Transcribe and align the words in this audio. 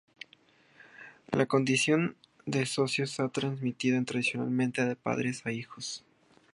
La 1.31 1.45
condición 1.45 2.15
de 2.47 2.65
socios 2.65 3.11
se 3.11 3.21
ha 3.21 3.25
ido 3.25 3.31
transmitiendo 3.33 4.03
tradicionalmente 4.03 4.83
de 4.83 4.95
padres 4.95 5.45
a 5.45 5.51
hijos. 5.51 6.03